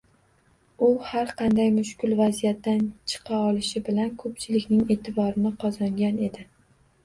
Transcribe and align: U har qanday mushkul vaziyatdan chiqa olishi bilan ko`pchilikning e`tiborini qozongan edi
U 0.87 0.87
har 1.09 1.33
qanday 1.41 1.69
mushkul 1.75 2.15
vaziyatdan 2.23 2.81
chiqa 3.13 3.43
olishi 3.51 3.85
bilan 3.93 4.11
ko`pchilikning 4.25 4.85
e`tiborini 4.99 5.57
qozongan 5.65 6.23
edi 6.33 6.53